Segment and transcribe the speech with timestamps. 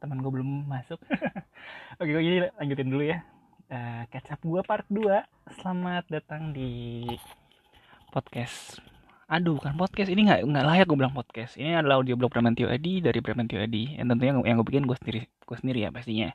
[0.00, 0.96] teman gue belum masuk.
[2.00, 3.20] Oke gue jadi lanjutin dulu ya.
[3.70, 4.98] Uh, catch up gue part 2
[5.60, 7.04] selamat datang di
[8.08, 8.80] podcast.
[9.28, 10.08] Aduh bukan podcast.
[10.08, 11.60] Ini nggak nggak layak gue bilang podcast.
[11.60, 14.00] Ini adalah audio blog Bramantio Edi dari Bramantio Edi.
[14.00, 16.32] Yang tentunya yang gue bikin gue sendiri gue sendiri ya pastinya.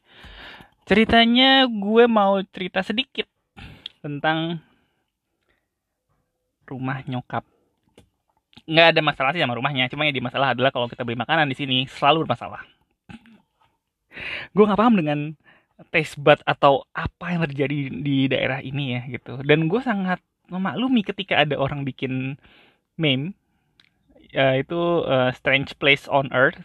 [0.85, 3.25] Ceritanya gue mau cerita sedikit
[4.05, 4.61] tentang
[6.69, 7.41] rumah nyokap.
[8.69, 9.89] Nggak ada masalah sih sama rumahnya.
[9.89, 12.74] Cuma yang di masalah adalah kalau kita beli makanan di sini selalu bermasalah
[14.51, 15.19] gue nggak paham dengan
[15.91, 19.39] taste bud atau apa yang terjadi di daerah ini ya gitu.
[19.43, 22.37] Dan gue sangat memaklumi ketika ada orang bikin
[22.95, 23.35] meme
[24.31, 26.59] ya itu uh, strange place on earth.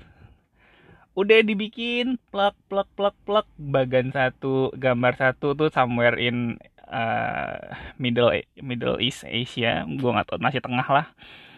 [1.19, 6.55] Udah dibikin plak plak plak plak bagian satu gambar satu tuh somewhere in
[6.87, 8.31] uh, middle
[8.63, 9.83] middle east Asia.
[9.87, 11.07] Gue nggak tahu masih tengah lah.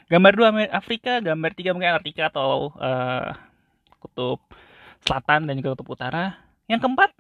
[0.09, 3.33] Gambar dua Afrika gambar tiga mungkin Antartika atau uh,
[4.01, 4.41] kutub
[5.03, 6.39] selatan dan juga kutub utara.
[6.71, 7.11] Yang keempat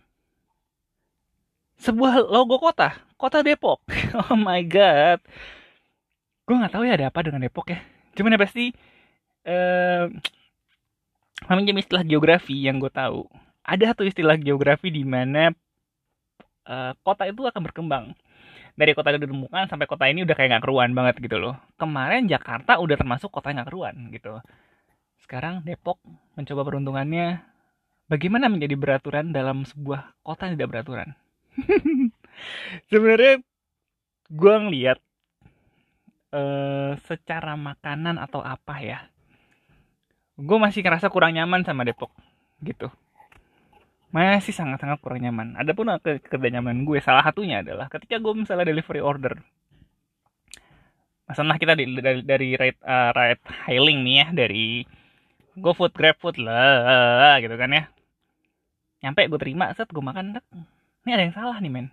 [1.82, 3.78] sebuah logo kota kota Depok.
[4.26, 5.22] Oh my god.
[6.42, 7.78] Gue nggak tahu ya ada apa dengan Depok ya.
[8.18, 8.74] Cuman ya pasti
[9.46, 10.04] eh
[11.46, 13.30] namanya istilah geografi yang gue tahu.
[13.62, 15.54] Ada satu istilah geografi di mana
[16.66, 18.04] uh, kota itu akan berkembang.
[18.74, 21.54] Dari kota itu ditemukan sampai kota ini udah kayak nggak keruan banget gitu loh.
[21.78, 24.42] Kemarin Jakarta udah termasuk kota yang nggak keruan gitu.
[25.22, 26.02] Sekarang Depok
[26.34, 27.51] mencoba peruntungannya
[28.06, 31.08] bagaimana menjadi beraturan dalam sebuah kota yang tidak beraturan?
[32.90, 33.42] Sebenarnya
[34.32, 34.98] gue ngeliat
[36.32, 39.12] uh, secara makanan atau apa ya
[40.40, 42.10] gue masih ngerasa kurang nyaman sama Depok
[42.64, 42.88] gitu.
[44.12, 45.56] Masih sangat-sangat kurang nyaman.
[45.56, 49.40] Ada pun ke nyaman gue salah satunya adalah ketika gue misalnya delivery order.
[51.28, 54.84] Masalah kita di, dari dari rate uh, rate hailing nih ya dari
[55.58, 57.84] GoFood, GrabFood lah gitu kan ya.
[59.02, 60.38] Nyampe gue terima set gue makan
[61.02, 61.86] ini ada yang salah nih men.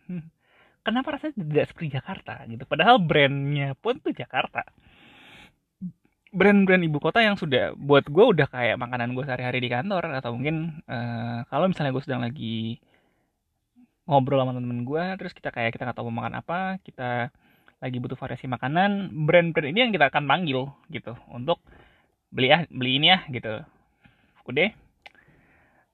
[0.86, 2.64] Kenapa rasanya tidak seperti Jakarta gitu?
[2.64, 4.64] Padahal brandnya pun tuh Jakarta.
[6.30, 10.38] Brand-brand ibu kota yang sudah buat gue udah kayak makanan gue sehari-hari di kantor atau
[10.38, 12.78] mungkin uh, kalau misalnya gue sedang lagi
[14.06, 17.34] ngobrol sama temen gue terus kita kayak kita nggak tahu mau makan apa kita
[17.82, 21.18] lagi butuh variasi makanan brand-brand ini yang kita akan panggil gitu.
[21.34, 21.66] Untuk
[22.30, 23.54] beli ah beli ini ya gitu.
[24.46, 24.70] Udah.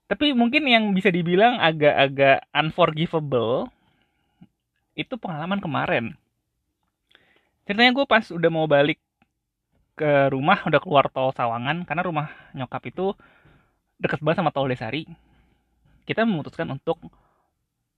[0.05, 3.71] Tapi mungkin yang bisa dibilang agak-agak unforgivable
[4.93, 6.05] itu pengalaman kemarin.
[7.65, 9.01] Ceritanya gue pas udah mau balik
[9.97, 13.15] ke rumah udah keluar tol Sawangan karena rumah nyokap itu
[13.97, 15.09] deket banget sama tol Desari.
[16.05, 17.01] Kita memutuskan untuk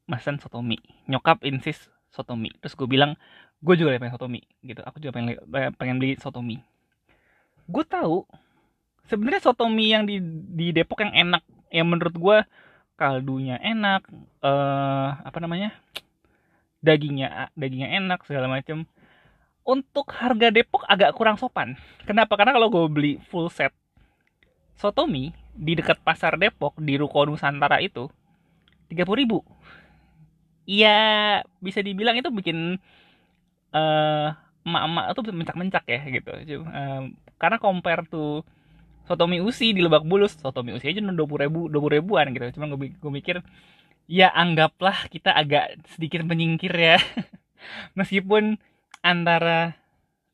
[0.07, 0.79] mesen sotomi.
[1.11, 2.55] Nyokap insist sotomi.
[2.63, 3.19] Terus gue bilang
[3.59, 4.79] gue juga pengen sotomi gitu.
[4.87, 5.35] Aku juga pengen
[5.75, 6.63] pengen beli sotomi
[7.67, 8.23] gue tahu.
[9.07, 10.19] Sebenarnya sotomi yang di
[10.51, 12.37] di Depok yang enak yang menurut gue
[12.99, 14.03] kaldunya enak
[14.43, 15.71] eh uh, apa namanya?
[16.83, 18.83] Dagingnya dagingnya enak segala macam
[19.67, 21.79] untuk harga Depok agak kurang sopan.
[22.03, 22.35] Kenapa?
[22.35, 23.71] Karena kalau gue beli full set
[24.75, 28.11] sotomi di dekat pasar Depok di Ruko Nusantara itu
[28.87, 29.39] tiga puluh ribu.
[30.67, 32.75] Iya bisa dibilang itu bikin
[33.71, 34.27] uh,
[34.67, 36.31] emak-emak tuh mencak-mencak ya gitu.
[36.67, 38.41] Uh, karena compare tuh
[39.07, 42.59] sotomi usi di Lebak Bulus sotomi usi aja dua puluh ribu dua puluh ribuan gitu.
[42.59, 43.39] Cuman gue, mikir
[44.09, 46.99] ya anggaplah kita agak sedikit menyingkir ya.
[47.97, 48.59] Meskipun
[49.01, 49.77] antara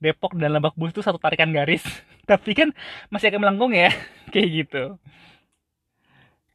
[0.01, 1.85] Depok dan Lebak Bulus itu satu tarikan garis
[2.29, 2.75] tapi kan
[3.07, 3.93] masih agak melengkung ya
[4.33, 4.83] kayak gitu.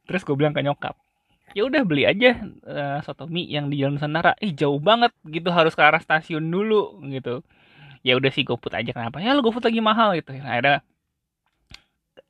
[0.05, 0.97] Terus gue bilang ke nyokap
[1.57, 4.37] ya udah beli aja uh, soto mie yang di Jalan Nusantara.
[4.37, 7.41] Eh jauh banget gitu harus ke arah stasiun dulu gitu
[8.05, 9.19] ya udah sih GoFood aja kenapa?
[9.19, 10.31] Ya lo GoFood lagi mahal gitu.
[10.39, 10.73] Nah, ada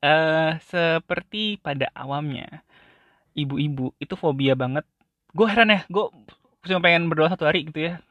[0.02, 2.64] uh, seperti pada awamnya
[3.36, 4.84] ibu-ibu itu fobia banget.
[5.30, 6.04] Gue heran ya gue
[6.66, 8.02] cuma pengen berdoa satu hari gitu ya.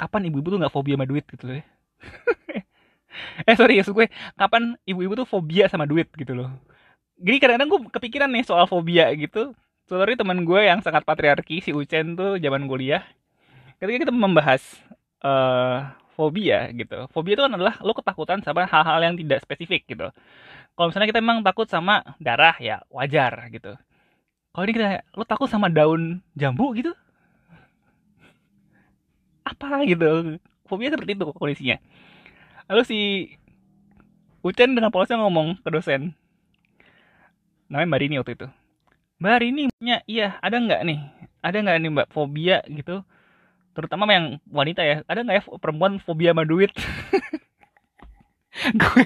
[0.00, 1.66] Kapan ibu-ibu tuh nggak fobia sama duit gitu loh ya?
[3.46, 6.50] Eh sorry ya gue kapan ibu-ibu tuh fobia sama duit gitu loh.
[7.14, 9.54] Jadi kadang-kadang gue kepikiran nih soal fobia gitu.
[9.86, 13.06] Sorry teman gue yang sangat patriarki si Ucen tuh zaman kuliah.
[13.78, 14.82] Ketika kita membahas
[15.22, 17.10] uh, fobia gitu.
[17.10, 20.08] Fobia itu kan adalah lo ketakutan sama hal-hal yang tidak spesifik gitu.
[20.74, 23.74] Kalau misalnya kita emang takut sama darah ya wajar gitu.
[24.54, 26.94] Kalau ini kita lo takut sama daun jambu gitu?
[29.42, 30.38] Apa gitu?
[30.64, 31.76] Fobia seperti itu kondisinya.
[32.70, 33.00] Lalu si
[34.44, 36.12] Ucen dengan polosnya ngomong ke dosen.
[37.68, 38.46] Namanya Mbak Rini waktu itu.
[39.20, 40.98] Mbak Rini punya iya ada nggak nih?
[41.44, 43.04] Ada nggak nih mbak fobia gitu
[43.74, 45.02] terutama yang wanita ya.
[45.04, 46.70] Ada nggak ya perempuan fobia sama duit?
[48.80, 49.04] Gue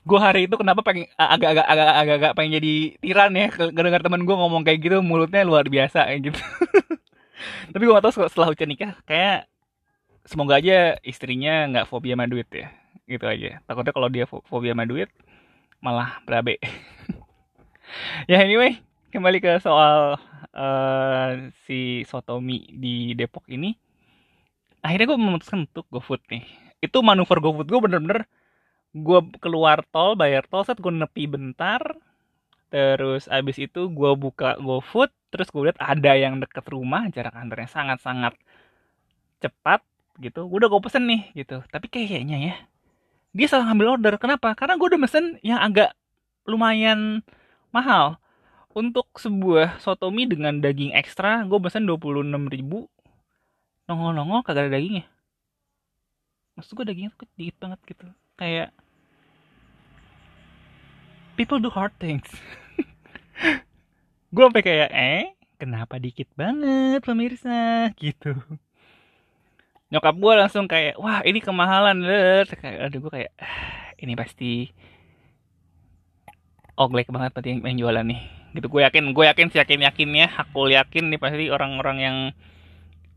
[0.00, 3.50] gue hari itu kenapa pengen agak-agak agak-agak pengen jadi tiran ya.
[3.74, 6.40] Dengar teman gue ngomong kayak gitu mulutnya luar biasa kayak gitu.
[7.74, 9.50] Tapi gue gak tau setelah ucap nikah kayak
[10.24, 12.72] semoga aja istrinya nggak fobia sama duit ya.
[13.10, 13.60] Gitu aja.
[13.66, 15.10] Takutnya kalau dia fobia sama duit
[15.82, 16.56] malah berabe.
[18.30, 18.78] Ya anyway
[19.10, 20.14] kembali ke soal
[20.54, 23.74] uh, si Sotomi di Depok ini
[24.80, 26.44] akhirnya gue memutuskan untuk GoFood nih.
[26.80, 28.24] Itu manuver GoFood gue bener-bener
[28.90, 31.78] gue keluar tol bayar tol saat gue nepi bentar
[32.70, 37.70] terus abis itu gue buka GoFood terus gue lihat ada yang deket rumah jarak antarnya
[37.70, 38.34] sangat-sangat
[39.42, 39.82] cepat
[40.18, 40.46] gitu.
[40.46, 41.62] Udah gue pesen nih gitu.
[41.70, 42.56] Tapi kayaknya ya
[43.30, 44.14] dia salah ngambil order.
[44.18, 44.54] Kenapa?
[44.58, 45.94] Karena gue udah mesen yang agak
[46.48, 47.22] lumayan
[47.70, 48.18] mahal
[48.70, 52.86] untuk sebuah sotomi dengan daging ekstra gue pesen 26 ribu.
[53.90, 55.06] Nongol-nongol kagak ada dagingnya.
[56.54, 58.06] Maksud gue dagingnya tuh dikit banget gitu.
[58.38, 58.70] Kayak
[61.34, 62.28] people do hard things.
[64.30, 65.24] Gue sampai kayak eh
[65.58, 67.90] kenapa dikit banget pemirsa?
[67.98, 68.38] Gitu.
[69.90, 74.70] Nyokap gue langsung kayak wah ini kemahalan deh kayak aduh gue kayak ah, ini pasti
[76.78, 80.26] oglek banget pasti yang, yang jualan nih gitu gue yakin gue yakin sih yakin yakinnya
[80.34, 82.16] aku yakin nih pasti orang-orang yang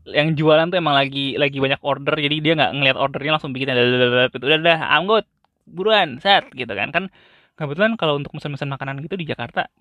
[0.04, 2.12] yang jualan tuh emang lagi lagi banyak order.
[2.20, 4.36] Jadi dia nggak ngeliat ordernya langsung bikin gitu.
[4.36, 5.24] Udah udah anggot
[5.64, 6.92] buruan set gitu kan.
[6.92, 7.08] Kan
[7.56, 9.72] kebetulan kalau untuk pesan-pesan makanan gitu di Jakarta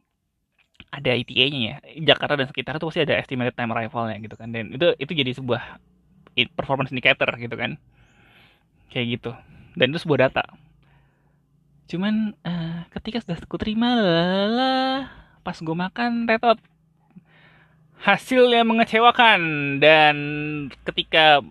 [0.93, 1.75] ada ETA-nya ya.
[2.15, 4.47] Jakarta dan sekitar itu pasti ada estimated time arrival-nya gitu kan.
[4.55, 5.61] Dan itu itu jadi sebuah
[6.55, 7.75] performance indicator gitu kan.
[8.95, 9.31] Kayak gitu.
[9.75, 10.47] Dan itu sebuah data.
[11.91, 13.91] Cuman uh, ketika sudah aku terima
[14.47, 16.57] lah pas gue makan tetot
[18.03, 19.41] hasil yang mengecewakan
[19.83, 20.15] dan
[20.87, 21.43] ketika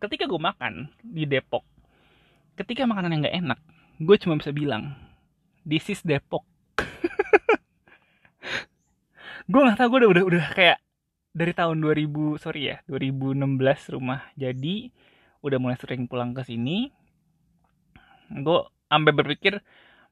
[0.00, 1.66] ketika gue makan di Depok
[2.54, 3.58] ketika makanan yang nggak enak
[4.00, 4.96] gue cuma bisa bilang
[5.64, 6.44] this is Depok.
[9.50, 10.78] Gue nggak tahu gue udah udah udah kayak
[11.30, 14.90] dari tahun 2000 sorry ya 2016 rumah jadi
[15.40, 16.90] udah mulai sering pulang ke sini.
[18.30, 19.62] Gue sampai berpikir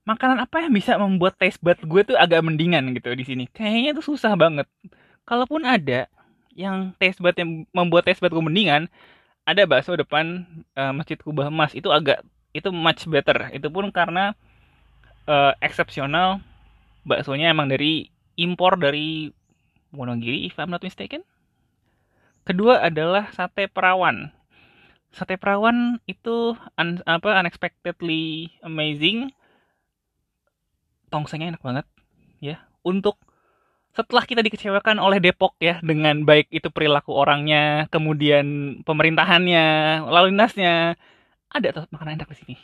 [0.09, 3.45] makanan apa yang bisa membuat taste bud gue tuh agak mendingan gitu di sini?
[3.53, 4.65] Kayaknya tuh susah banget.
[5.29, 6.09] Kalaupun ada
[6.57, 8.89] yang taste bud yang membuat taste bud gue mendingan
[9.45, 11.77] ada bakso depan uh, Masjid Kubah Emas.
[11.77, 12.25] Itu agak
[12.57, 13.53] itu much better.
[13.53, 14.33] Itu pun karena
[15.29, 16.41] uh, eksepsional
[17.05, 18.09] baksonya emang dari
[18.41, 19.29] impor dari
[19.93, 21.25] Wonogiri if I'm not mistaken.
[22.49, 24.33] Kedua adalah sate perawan.
[25.13, 29.33] Sate perawan itu un, apa unexpectedly amazing
[31.09, 31.87] tongsengnya enak banget
[32.39, 33.19] ya untuk
[33.99, 39.67] setelah kita dikecewakan oleh Depok ya dengan baik itu perilaku orangnya, kemudian pemerintahannya,
[40.07, 40.95] lalu lintasnya,
[41.51, 42.57] ada makanan enak di sini.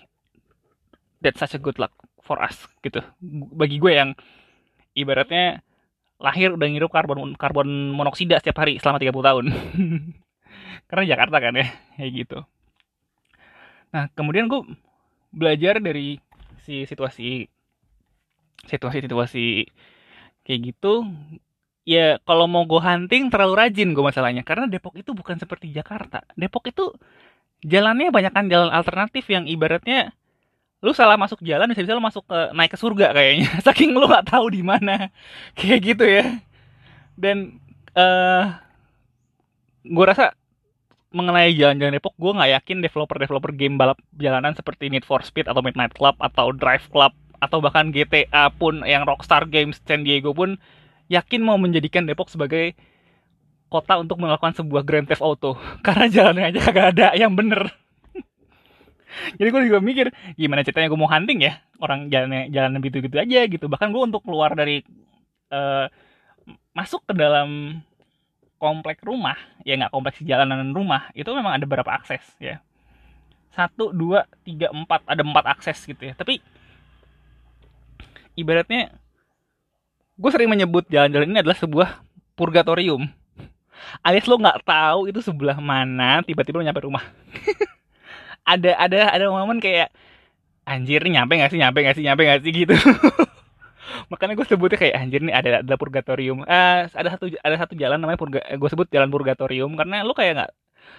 [1.18, 1.90] That's such a good luck
[2.22, 3.02] for us gitu.
[3.50, 4.14] Bagi gue yang
[4.94, 5.64] ibaratnya
[6.22, 9.44] lahir udah ngirup karbon karbon monoksida setiap hari selama 30 tahun.
[10.88, 11.66] Karena Jakarta kan ya,
[11.98, 12.38] kayak gitu.
[13.90, 14.62] Nah, kemudian gue
[15.34, 16.22] belajar dari
[16.62, 17.50] si situasi
[18.66, 19.68] situasi-situasi
[20.44, 21.08] kayak gitu
[21.84, 24.42] ya kalau mau go hunting terlalu rajin gue masalahnya.
[24.42, 26.24] Karena Depok itu bukan seperti Jakarta.
[26.34, 26.92] Depok itu
[27.64, 30.12] jalannya banyak kan jalan alternatif yang ibaratnya
[30.84, 33.48] lu salah masuk jalan bisa bisa lu masuk ke naik ke surga kayaknya.
[33.66, 35.08] Saking lu nggak tahu di mana.
[35.56, 36.24] Kayak gitu ya.
[37.16, 37.56] Dan
[37.96, 38.44] uh, eh,
[39.88, 40.36] gue rasa
[41.14, 45.64] mengenai jalan-jalan Depok gue nggak yakin developer-developer game balap jalanan seperti Need for Speed atau
[45.64, 47.14] Midnight Club atau Drive Club
[47.44, 50.56] atau bahkan GTA pun yang Rockstar Games San Diego pun
[51.12, 52.72] yakin mau menjadikan Depok sebagai
[53.68, 55.58] kota untuk melakukan sebuah Grand Theft Auto.
[55.86, 57.68] Karena jalannya aja kagak ada yang bener.
[59.38, 60.06] Jadi gue juga mikir
[60.38, 61.60] gimana ceritanya gue mau hunting ya?
[61.82, 63.66] Orang jalannya jalan gitu gitu aja gitu.
[63.66, 64.80] Bahkan gue untuk keluar dari
[65.50, 65.86] uh,
[66.74, 67.80] masuk ke dalam
[68.58, 69.36] komplek rumah
[69.66, 72.62] ya nggak kompleks jalanan rumah itu memang ada beberapa akses ya.
[73.54, 76.14] Satu dua tiga empat ada empat akses gitu ya.
[76.14, 76.42] Tapi
[78.34, 78.94] ibaratnya
[80.14, 81.88] gue sering menyebut jalan-jalan ini adalah sebuah
[82.38, 83.10] purgatorium.
[84.00, 87.02] Alias lo nggak tahu itu sebelah mana tiba-tiba lo nyampe rumah.
[88.44, 89.88] Ada ada ada momen kayak
[90.68, 91.56] anjir nih nyampe gak sih?
[91.56, 92.04] Nyampe gak sih?
[92.04, 92.52] Nyampe gak sih?
[92.60, 92.76] Gitu.
[94.12, 96.44] Makanya gue sebutnya kayak anjir nih ada ada purgatorium.
[96.44, 100.44] Uh, ada satu ada satu jalan namanya purga gue sebut jalan purgatorium karena lo kayak
[100.44, 100.50] nggak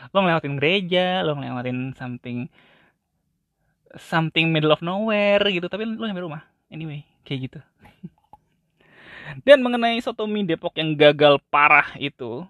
[0.10, 2.50] lo ngelewatin gereja lo ngelewatin something
[3.94, 6.50] something middle of nowhere gitu tapi lo nyampe rumah.
[6.74, 7.60] Anyway kayak gitu.
[9.42, 12.46] Dan mengenai soto mie Depok yang gagal parah itu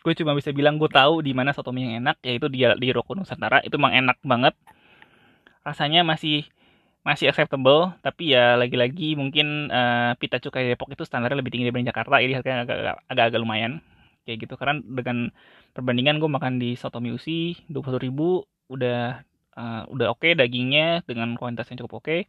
[0.00, 2.88] gue cuma bisa bilang gue tahu di mana soto mie yang enak yaitu di di
[2.88, 3.60] Roko Nusantara.
[3.60, 4.56] Itu emang enak banget.
[5.60, 6.48] Rasanya masih
[7.00, 11.88] masih acceptable tapi ya lagi-lagi mungkin uh, pita cukai Depok itu standarnya lebih tinggi dibanding
[11.92, 12.64] Jakarta jadi harganya
[13.08, 13.84] agak-agak lumayan.
[14.24, 15.32] Kayak gitu karena dengan
[15.76, 19.20] perbandingan gue makan di Soto Usi dua ribu udah
[19.56, 22.08] uh, udah oke okay, dagingnya dengan kualitas yang cukup oke.
[22.08, 22.20] okay.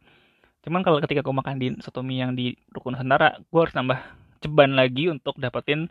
[0.62, 3.98] Cuman kalau ketika gue makan di Sotomi yang di Rukun Nusantara gue harus nambah
[4.42, 5.90] ceban lagi untuk dapetin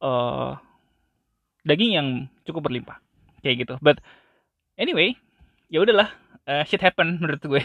[0.00, 0.56] uh,
[1.64, 2.08] daging yang
[2.48, 2.98] cukup berlimpah.
[3.44, 3.74] Kayak gitu.
[3.84, 4.00] But
[4.76, 5.14] anyway
[5.72, 6.12] ya udahlah
[6.48, 7.62] uh, shit happen menurut gue.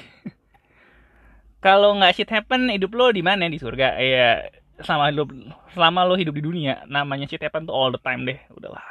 [1.64, 3.50] Kalau nggak shit happen hidup lo di mana?
[3.50, 3.98] Di surga.
[3.98, 4.48] Ya
[4.78, 5.26] selama lo
[5.74, 8.38] selama lo hidup di dunia namanya shit happen tuh all the time deh.
[8.54, 8.84] Udahlah.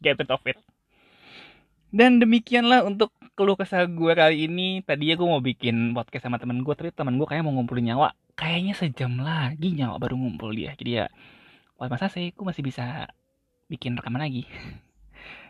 [0.00, 0.58] Get rid of it.
[1.94, 4.80] Dan demikianlah untuk keluh kesah gue kali ini.
[4.80, 8.16] Tadinya gue mau bikin podcast sama temen gue tapi temen gue kayak mau ngumpulin nyawa.
[8.32, 10.72] Kayaknya sejam lagi nyawa baru ngumpul dia.
[10.72, 11.06] Jadi ya
[11.76, 12.32] wah masa sih?
[12.32, 13.12] Gue masih bisa
[13.68, 14.48] bikin rekaman lagi.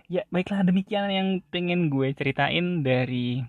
[0.06, 0.62] Ya baiklah.
[0.62, 3.42] Demikian yang pengen gue ceritain dari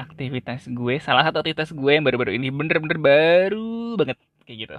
[0.00, 4.16] aktivitas gue salah satu aktivitas gue yang baru-baru ini bener-bener baru banget.
[4.48, 4.78] Kayak gitu.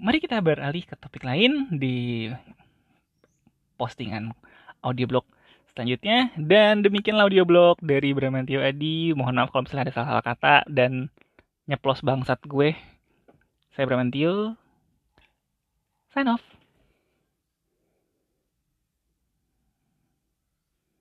[0.00, 2.32] Mari kita beralih ke topik lain di
[3.76, 4.32] postingan
[4.80, 5.28] audioblog
[5.76, 6.32] selanjutnya.
[6.40, 9.12] Dan demikianlah audioblog dari Bramantio Adi.
[9.12, 11.12] Mohon maaf kalau misalnya ada salah-salah kata dan
[11.68, 12.72] nyeplos bangsat gue.
[13.76, 14.56] Saya Bramantio
[16.16, 16.55] sign off